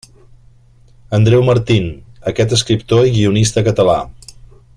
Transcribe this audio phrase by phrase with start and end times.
[1.17, 1.85] Andreu Martin,
[2.33, 4.01] aquest escriptor i guionista català.